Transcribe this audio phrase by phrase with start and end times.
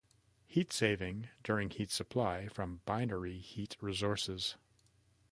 [0.47, 4.55] Heat saving during heat supply from binary heat resources.